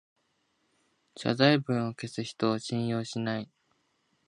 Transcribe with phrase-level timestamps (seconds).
[1.15, 3.51] 謝罪文を消す人を信用しない